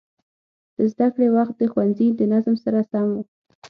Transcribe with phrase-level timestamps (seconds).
[0.75, 3.19] د زده کړې وخت د ښوونځي د نظم سره سم و.